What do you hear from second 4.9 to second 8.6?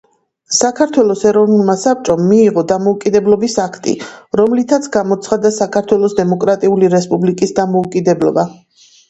გამოცხადდა საქართველოს დემოკრატიული რესპუბლიკის დამოუკიდებლობა.